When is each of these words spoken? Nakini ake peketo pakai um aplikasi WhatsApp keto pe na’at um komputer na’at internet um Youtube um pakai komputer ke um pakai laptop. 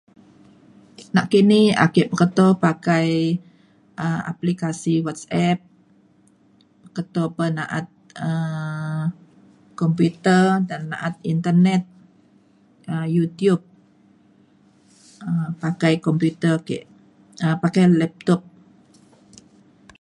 Nakini 1.15 1.59
ake 1.85 2.01
peketo 2.11 2.45
pakai 2.65 3.09
um 4.05 4.19
aplikasi 4.31 4.93
WhatsApp 5.05 5.59
keto 6.95 7.23
pe 7.35 7.45
na’at 7.57 7.87
um 8.27 9.03
komputer 9.81 10.43
na’at 10.91 11.15
internet 11.33 11.83
um 12.91 13.05
Youtube 13.15 13.63
um 15.27 15.49
pakai 15.63 15.93
komputer 16.05 16.53
ke 16.67 16.77
um 17.45 17.55
pakai 17.63 17.83
laptop. 18.01 18.41